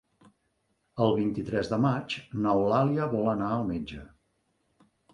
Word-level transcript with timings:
El 1.07 1.13
vint-i-tres 1.19 1.69
de 1.75 1.79
maig 1.85 2.17
n'Eulàlia 2.41 3.09
vol 3.15 3.33
anar 3.37 3.55
al 3.61 3.71
metge. 3.73 4.05